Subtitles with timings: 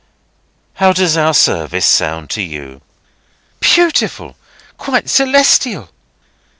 [0.77, 2.81] How does our service sound to you?"
[3.59, 4.35] "Beautiful!
[4.79, 5.91] Quite celestial!"